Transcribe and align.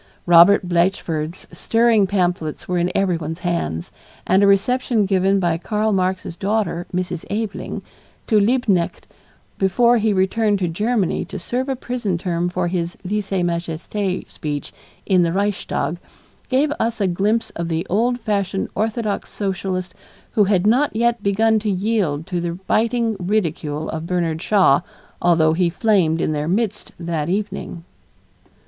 Robert 0.25 0.67
Blatchford's 0.67 1.45
stirring 1.51 2.07
pamphlets 2.07 2.67
were 2.67 2.79
in 2.79 2.91
everyone's 2.97 3.41
hands, 3.41 3.91
and 4.25 4.41
a 4.41 4.47
reception 4.47 5.05
given 5.05 5.39
by 5.39 5.59
Karl 5.59 5.93
Marx's 5.93 6.35
daughter, 6.35 6.87
Mrs. 6.91 7.23
Aveling, 7.29 7.83
to 8.25 8.39
Liebknecht 8.39 9.05
before 9.59 9.99
he 9.99 10.11
returned 10.11 10.57
to 10.57 10.67
Germany 10.67 11.23
to 11.25 11.37
serve 11.37 11.69
a 11.69 11.75
prison 11.75 12.17
term 12.17 12.49
for 12.49 12.67
his 12.67 12.97
lese 13.05 13.29
majeste 13.43 13.93
speech 14.27 14.73
in 15.05 15.21
the 15.21 15.31
Reichstag, 15.31 15.99
gave 16.49 16.71
us 16.79 16.99
a 16.99 17.05
glimpse 17.07 17.51
of 17.51 17.67
the 17.67 17.85
old 17.87 18.19
fashioned 18.19 18.69
orthodox 18.73 19.31
Socialist 19.31 19.93
who 20.31 20.45
had 20.45 20.65
not 20.65 20.95
yet 20.95 21.21
begun 21.21 21.59
to 21.59 21.69
yield 21.69 22.25
to 22.25 22.41
the 22.41 22.53
biting 22.65 23.15
ridicule 23.19 23.87
of 23.91 24.07
Bernard 24.07 24.41
Shaw 24.41 24.81
although 25.21 25.53
he 25.53 25.69
flamed 25.69 26.21
in 26.21 26.31
their 26.31 26.47
midst 26.47 26.91
that 26.99 27.29
evening. 27.29 27.83